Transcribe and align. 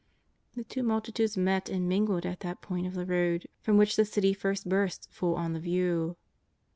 The 0.55 0.63
two 0.63 0.81
multitudes 0.81 1.37
met 1.37 1.69
and 1.69 1.87
mingled 1.87 2.25
at 2.25 2.39
that 2.39 2.59
point 2.63 2.87
of 2.87 2.95
the 2.95 3.05
road 3.05 3.45
from 3.61 3.77
which 3.77 3.95
the 3.95 4.03
City 4.03 4.33
first 4.33 4.67
bursts 4.67 5.05
full 5.11 5.35
on 5.35 5.53
the 5.53 5.59
view. 5.59 6.17